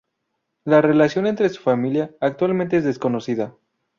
La 0.65 0.81
relación 0.81 1.27
entre 1.27 1.47
su 1.49 1.61
Familia 1.61 2.11
actualmente 2.19 2.75
es 2.75 2.83
desconocida. 2.83 3.53